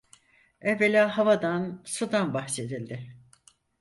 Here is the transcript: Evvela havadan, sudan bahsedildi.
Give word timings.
Evvela 0.61 1.17
havadan, 1.17 1.81
sudan 1.85 2.33
bahsedildi. 2.33 3.15